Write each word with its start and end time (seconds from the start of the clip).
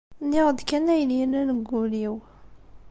Nniɣ-d 0.23 0.59
kan 0.69 0.91
ayen 0.93 1.15
yellan 1.19 1.49
deg 1.57 1.71
ul-iw. 1.81 2.15